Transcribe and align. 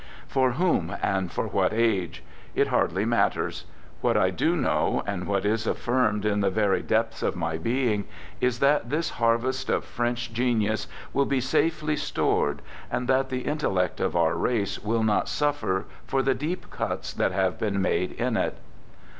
For 0.27 0.53
whom 0.53 0.97
and 1.03 1.31
for 1.31 1.45
what 1.47 1.73
age? 1.73 2.23
It 2.55 2.69
hardly 2.69 3.05
matters. 3.05 3.65
What 4.01 4.17
I 4.17 4.31
do 4.31 4.55
know, 4.57 5.03
and 5.05 5.27
what 5.27 5.45
is 5.45 5.67
affirmed 5.67 6.25
in 6.25 6.39
the 6.39 6.49
very 6.49 6.81
depths 6.81 7.21
of 7.21 7.35
my 7.35 7.59
being, 7.59 8.05
is 8.39 8.57
that 8.61 8.89
this 8.89 9.11
harvest 9.11 9.69
of 9.69 9.85
French 9.85 10.33
genius 10.33 10.87
will 11.13 11.25
be 11.27 11.39
safely 11.39 11.95
stored, 11.95 12.63
and 12.89 13.07
that 13.09 13.29
the 13.29 13.41
intellect 13.41 13.99
of 13.99 14.15
our 14.15 14.33
race 14.33 14.79
will 14.83 15.03
not 15.03 15.29
suffer 15.29 15.85
for 16.07 16.23
the 16.23 16.33
deep 16.33 16.71
cuts 16.71 17.13
that 17.13 17.31
have 17.31 17.59
been 17.59 17.79
made 17.79 18.13
in 18.13 18.37
it. 18.37 18.57